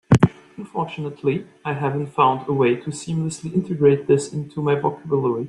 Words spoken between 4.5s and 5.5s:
my vocabulary.